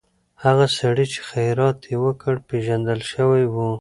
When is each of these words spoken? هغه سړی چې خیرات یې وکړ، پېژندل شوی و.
هغه 0.43 0.65
سړی 0.77 1.05
چې 1.13 1.19
خیرات 1.29 1.79
یې 1.89 1.97
وکړ، 2.05 2.35
پېژندل 2.49 2.99
شوی 3.11 3.43
و. 3.47 3.55